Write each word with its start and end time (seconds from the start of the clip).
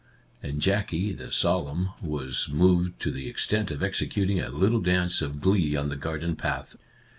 And 0.41 0.61
Jackie, 0.63 1.13
the 1.13 1.31
solemn, 1.31 1.89
was 2.01 2.49
moved 2.51 2.99
to 3.01 3.11
the 3.11 3.27
extent 3.29 3.69
of 3.69 3.83
executing 3.83 4.39
a 4.39 4.49
little 4.49 4.81
dance 4.81 5.21
of 5.21 5.39
glee 5.41 5.75
on 5.75 5.89
the 5.89 5.95
garden 5.95 6.35
path. 6.35 6.75